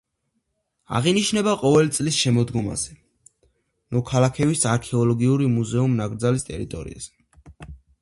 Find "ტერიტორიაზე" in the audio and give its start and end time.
6.53-7.73